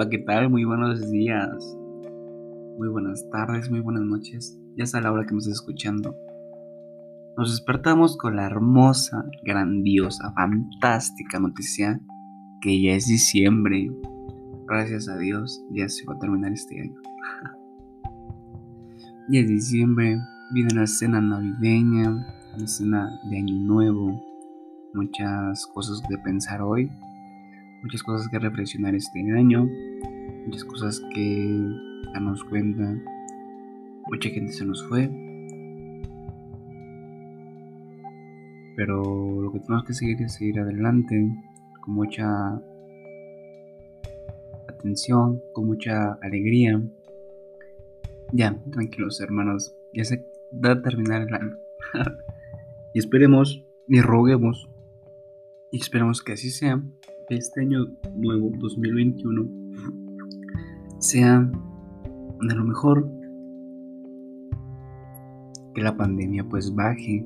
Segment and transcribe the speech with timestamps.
[0.00, 0.48] Hola, ¿qué tal?
[0.48, 1.76] Muy buenos días.
[2.78, 4.56] Muy buenas tardes, muy buenas noches.
[4.76, 6.14] Ya es la hora que me estás escuchando.
[7.36, 12.00] Nos despertamos con la hermosa, grandiosa, fantástica noticia
[12.60, 13.90] que ya es diciembre.
[14.68, 17.00] Gracias a Dios, ya se va a terminar este año.
[19.30, 20.16] ya es diciembre,
[20.52, 22.24] viene la cena navideña,
[22.56, 24.22] la cena de Año Nuevo,
[24.94, 26.88] muchas cosas de pensar hoy
[27.82, 29.68] muchas cosas que reflexionar este año,
[30.48, 31.60] muchas cosas que
[32.14, 32.82] darnos cuenta.
[34.10, 35.10] Mucha gente se nos fue.
[38.76, 41.28] Pero lo que tenemos que seguir es seguir adelante
[41.82, 42.26] con mucha
[44.68, 46.80] atención, con mucha alegría.
[48.32, 50.24] Ya, tranquilos hermanos, ya se
[50.64, 51.56] va a terminar el año.
[52.94, 54.68] y esperemos y roguemos
[55.70, 56.82] y esperemos que así sea
[57.28, 59.67] este año nuevo 2021
[60.98, 61.50] sea
[62.40, 63.10] de lo mejor
[65.74, 67.24] que la pandemia pues baje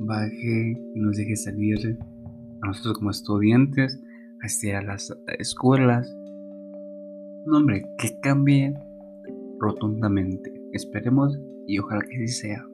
[0.00, 1.98] baje y nos deje salir
[2.62, 4.00] a nosotros como estudiantes
[4.42, 6.16] a a las escuelas.
[7.46, 8.74] No hombre que cambie
[9.58, 10.52] rotundamente.
[10.72, 12.69] Esperemos y ojalá que así sea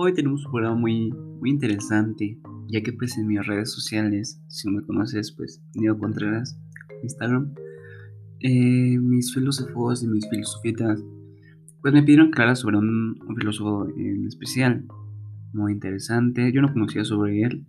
[0.00, 4.68] hoy tenemos un programa muy, muy interesante, ya que pues en mis redes sociales, si
[4.68, 6.56] no me conoces, pues Diego Contreras,
[7.02, 7.52] Instagram,
[8.38, 11.02] eh, mis filósofos y mis filosofías,
[11.82, 14.86] pues me pidieron que sobre un, un filósofo en especial,
[15.52, 16.52] muy interesante.
[16.52, 17.66] Yo no conocía sobre él,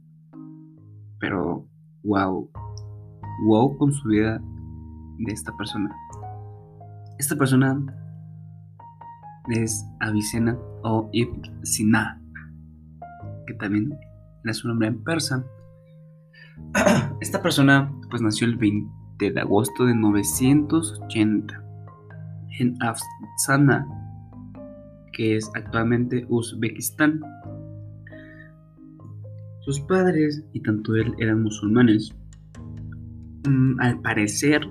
[1.19, 1.67] pero
[2.03, 2.47] wow,
[3.47, 4.39] wow con su vida
[5.17, 5.95] de esta persona.
[7.17, 7.83] Esta persona
[9.49, 12.21] es Avicena o Ibn Sina,
[13.47, 13.97] que también
[14.45, 15.45] es su nombre en persa.
[17.21, 21.63] Esta persona pues nació el 20 de agosto de 980
[22.59, 23.87] en Afsana,
[25.13, 27.21] que es actualmente Uzbekistán.
[29.61, 32.13] Sus padres y tanto él eran musulmanes.
[33.47, 34.61] Mm, al parecer,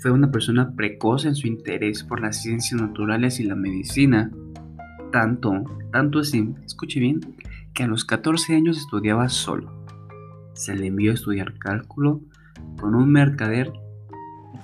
[0.00, 4.30] fue una persona precoz en su interés por las ciencias naturales y la medicina.
[5.12, 5.52] Tanto,
[5.92, 7.20] tanto así, escuche bien,
[7.74, 9.84] que a los 14 años estudiaba solo.
[10.54, 12.22] Se le envió a estudiar cálculo
[12.80, 13.72] con un mercader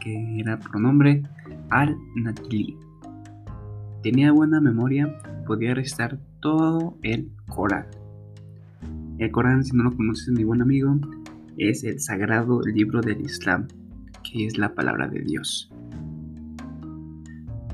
[0.00, 1.22] que era pronombre
[1.68, 2.78] Al-Natili.
[4.02, 7.86] Tenía buena memoria, podía recitar todo el Corán.
[9.18, 10.98] El Corán, si no lo conoces, mi buen amigo,
[11.58, 13.66] es el sagrado libro del Islam
[14.30, 15.70] que es la palabra de Dios.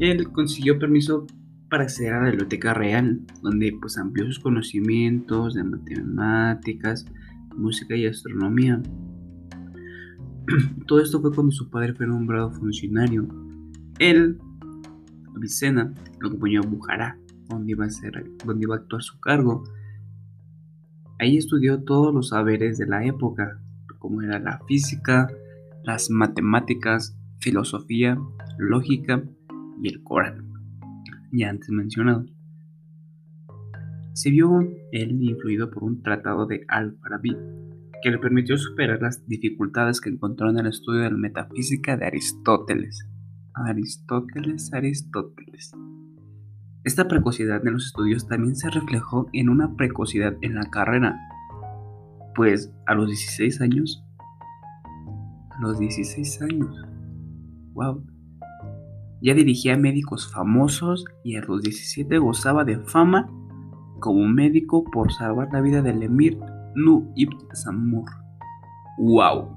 [0.00, 1.26] Él consiguió permiso
[1.70, 7.06] para acceder a la biblioteca real, donde pues amplió sus conocimientos de matemáticas,
[7.56, 8.82] música y astronomía.
[10.86, 13.28] Todo esto fue cuando su padre fue nombrado funcionario.
[13.98, 14.38] Él,
[15.38, 19.64] Vicena, lo acompañó a Bujará, donde iba a, ser, donde iba a actuar su cargo.
[21.18, 23.60] Ahí estudió todos los saberes de la época,
[23.98, 25.28] como era la física,
[25.84, 28.18] las matemáticas, filosofía,
[28.58, 29.22] lógica
[29.82, 30.52] y el Corán,
[31.32, 32.26] ya antes mencionado.
[34.14, 34.60] Se vio
[34.92, 37.36] él influido por un tratado de Al-Farabi
[38.02, 42.06] que le permitió superar las dificultades que encontró en el estudio de la metafísica de
[42.06, 43.08] Aristóteles.
[43.54, 45.72] Aristóteles, Aristóteles.
[46.84, 51.16] Esta precocidad en los estudios también se reflejó en una precocidad en la carrera,
[52.34, 54.04] pues a los 16 años
[55.62, 56.76] los 16 años.
[57.74, 58.04] Wow.
[59.22, 63.30] Ya dirigía médicos famosos y a los 17 gozaba de fama
[64.00, 66.38] como médico por salvar la vida del emir
[66.74, 68.10] Nu ibn Samur.
[68.98, 69.56] Wow.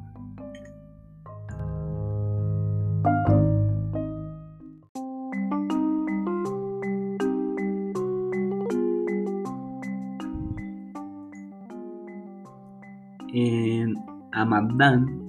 [13.34, 13.96] En
[14.32, 15.25] Amadán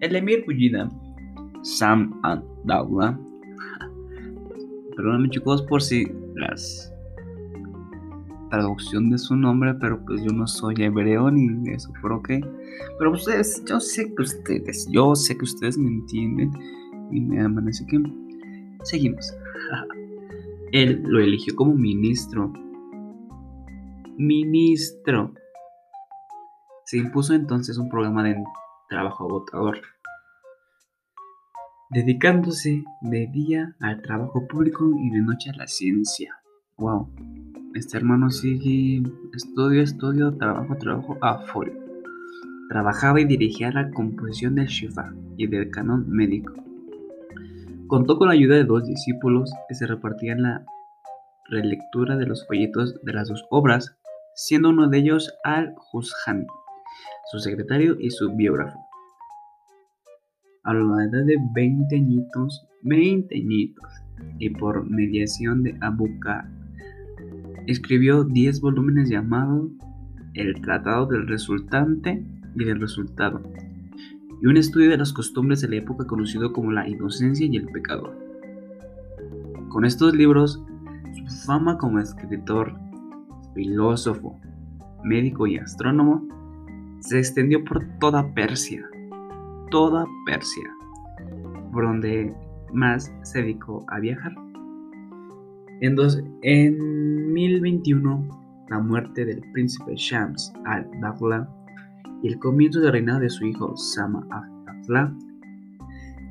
[0.00, 0.88] el emir Bullida,
[1.62, 3.18] Sam Andawa.
[4.96, 6.92] Perdóname chicos por si las
[8.50, 12.40] traducción de su nombre, pero pues yo no soy hebreo ni eso, pero qué.
[12.98, 16.50] Pero ustedes, yo sé que ustedes, yo sé que ustedes me entienden
[17.10, 18.02] y me aman, así que
[18.82, 19.32] seguimos.
[20.72, 22.52] Él lo eligió como ministro.
[24.18, 25.32] Ministro.
[26.84, 28.36] Se impuso entonces un programa de
[28.90, 29.80] trabajo agotador,
[31.90, 36.36] dedicándose de día al trabajo público y de noche a la ciencia.
[36.76, 37.08] Wow,
[37.74, 39.02] este hermano sigue
[39.32, 41.68] estudio, estudio, trabajo, trabajo a full.
[42.68, 46.52] Trabajaba y dirigía la composición del Shifa y del canon médico.
[47.86, 50.64] Contó con la ayuda de dos discípulos que se repartían la
[51.48, 53.96] relectura de los folletos de las dos obras,
[54.34, 56.46] siendo uno de ellos Al-Hushan,
[57.30, 58.76] su secretario y su biógrafo.
[60.64, 63.88] A la edad de 20 añitos, 20 añitos,
[64.40, 66.08] y por mediación de Abu
[67.68, 69.70] escribió 10 volúmenes llamados
[70.34, 73.40] El Tratado del Resultante y del Resultado,
[74.42, 77.66] y un estudio de las costumbres de la época conocido como la inocencia y el
[77.66, 78.12] pecado.
[79.68, 80.64] Con estos libros,
[81.14, 82.74] su fama como escritor,
[83.54, 84.40] filósofo,
[85.04, 86.39] médico y astrónomo
[87.00, 88.88] se extendió por toda Persia,
[89.70, 90.70] toda Persia,
[91.72, 92.34] por donde
[92.72, 94.32] más se dedicó a viajar.
[95.80, 95.96] En,
[96.42, 101.48] en 1021, la muerte del príncipe Shams al-Dawla
[102.22, 105.14] y el comienzo del reinado de su hijo Sama al-Dawla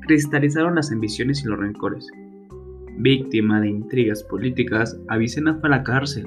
[0.06, 2.06] cristalizaron las ambiciones y los rencores.
[2.98, 6.26] Víctima de intrigas políticas, Avicena fue a la cárcel.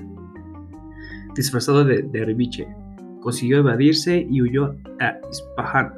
[1.36, 2.68] Disfrazado de derviche,
[3.24, 5.94] consiguió evadirse y huyó a Ispahan,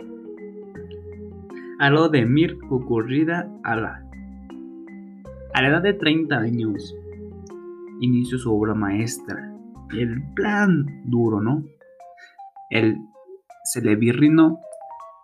[1.79, 4.03] a lo de Mir Kukurrida Ala.
[5.53, 6.95] A la edad de 30 años,
[7.99, 9.51] inició su obra maestra,
[9.97, 11.63] el plan duro, ¿no?
[12.69, 12.97] El
[13.63, 14.59] Celevirrino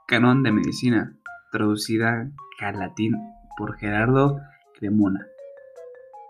[0.07, 1.15] Canon de Medicina,
[1.51, 3.13] traducida al latín
[3.57, 4.39] por Gerardo
[4.77, 5.31] Cremona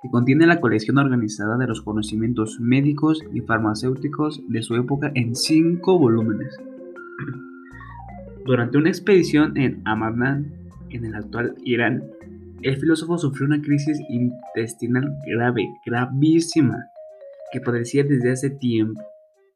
[0.02, 5.36] que contiene la colección organizada de los conocimientos médicos y farmacéuticos de su época en
[5.36, 6.58] cinco volúmenes.
[8.46, 10.52] Durante una expedición en Amarnan,
[10.90, 12.04] en el actual Irán,
[12.64, 16.78] el filósofo sufrió una crisis intestinal grave, gravísima,
[17.52, 19.02] que padecía desde hace tiempo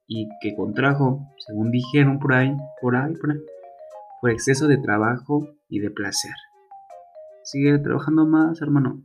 [0.08, 3.40] y que contrajo, según dijeron por ahí, por ahí, por ahí,
[4.22, 6.34] por exceso de trabajo y de placer.
[7.44, 9.04] Sigue trabajando más, hermano.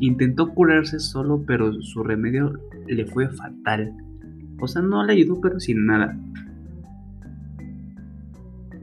[0.00, 2.52] Intentó curarse solo, pero su remedio
[2.86, 3.94] le fue fatal.
[4.60, 6.16] O sea, no le ayudó, pero sin nada.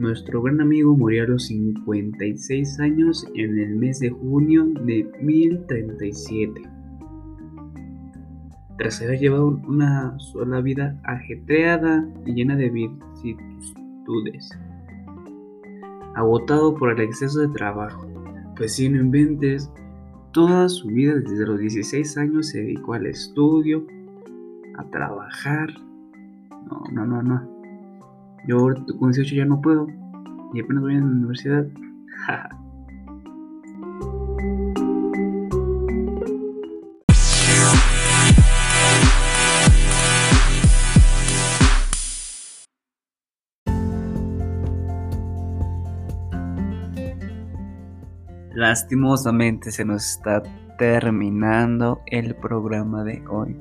[0.02, 6.62] Nuestro gran amigo murió a los 56 años en el mes de junio de 1037.
[8.80, 14.50] Tras haber llevado una sola vida ajetreada y llena de vicisitudes.
[16.16, 18.08] Agotado por el exceso de trabajo.
[18.58, 19.72] Pues si no inventes,
[20.32, 23.86] Toda su vida, desde los 16 años, se dedicó al estudio,
[24.78, 25.70] a trabajar.
[26.70, 27.50] No, no, no, no.
[28.48, 29.88] Yo con 18 ya no puedo.
[30.54, 31.66] Y apenas voy a la universidad.
[48.54, 50.44] Lastimosamente se nos está
[50.78, 53.56] terminando el programa de hoy.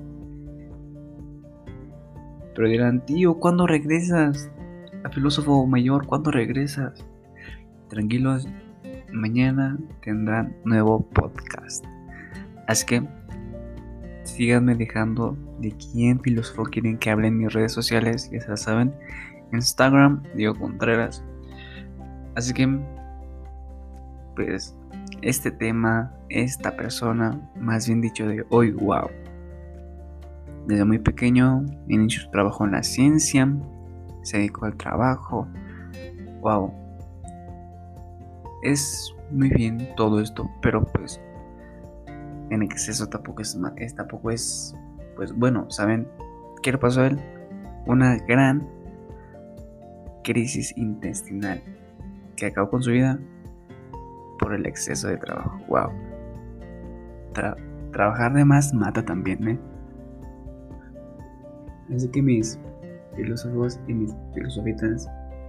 [2.54, 4.50] Pero dirán, tío, ¿cuándo regresas?
[5.04, 7.06] A filósofo mayor, ¿cuándo regresas?
[7.88, 8.48] Tranquilos,
[9.12, 11.84] mañana tendrán nuevo podcast.
[12.66, 13.02] Así que
[14.24, 18.92] síganme dejando de quién filósofo quieren que hable en mis redes sociales, ya saben.
[19.52, 21.24] Instagram, Diego Contreras.
[22.34, 22.68] Así que,
[24.36, 24.76] pues,
[25.22, 29.08] este tema, esta persona, más bien dicho de hoy, wow.
[30.66, 33.48] Desde muy pequeño inició su trabajo en la ciencia,
[34.22, 35.46] se dedicó al trabajo,
[36.40, 36.72] wow.
[38.62, 41.20] Es muy bien todo esto, pero pues
[42.50, 43.58] en exceso tampoco es,
[43.96, 44.74] tampoco es
[45.16, 46.08] pues bueno, ¿saben
[46.62, 47.18] qué le pasó a él?
[47.86, 48.66] Una gran
[50.24, 51.62] crisis intestinal
[52.36, 53.18] que acabó con su vida
[54.40, 55.60] por el exceso de trabajo.
[55.68, 55.90] Wow.
[57.92, 59.58] trabajar de más mata también, ¿eh?
[61.94, 62.58] Así que mis
[63.16, 65.08] filósofos y mis filosofitas,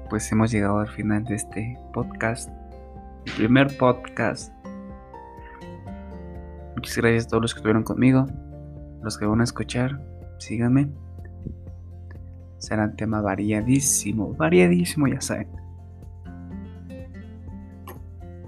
[0.10, 2.50] pues hemos llegado al final de este podcast.
[3.26, 4.52] El primer podcast.
[6.76, 8.26] Muchas gracias a todos los que estuvieron conmigo.
[9.04, 10.02] Los que van a escuchar,
[10.40, 10.90] síganme.
[12.58, 15.61] Será un tema variadísimo, variadísimo, ya saben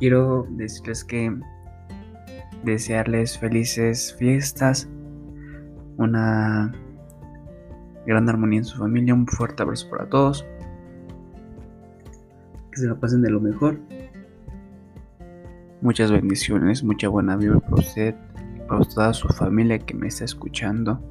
[0.03, 1.33] quiero decirles que
[2.65, 4.89] desearles felices fiestas,
[5.95, 6.73] una
[8.05, 10.45] gran armonía en su familia, un fuerte abrazo para todos,
[12.69, 13.79] que se la pasen de lo mejor.
[15.79, 18.13] Muchas bendiciones, mucha buena vibra para usted,
[18.67, 21.01] para toda su familia que me está escuchando.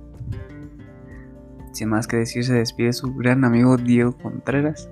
[1.73, 4.91] Sin más que decir, se despide su gran amigo Diego Contreras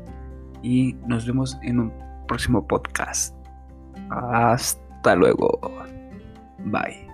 [0.62, 1.92] y nos vemos en un
[2.26, 3.40] próximo podcast.
[4.11, 5.59] Hasta luego.
[6.59, 7.09] Bye.